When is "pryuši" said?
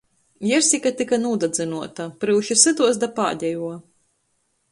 2.25-2.59